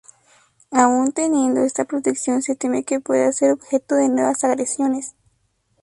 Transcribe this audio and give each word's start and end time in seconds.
Aun 0.71 1.11
teniendo 1.11 1.61
esta 1.61 1.85
protección 1.85 2.41
se 2.41 2.55
teme 2.55 2.83
que 2.83 2.99
pueda 2.99 3.31
ser 3.31 3.51
objeto 3.51 3.93
de 3.93 4.09
nuevas 4.09 4.43
agresiones. 4.43 5.13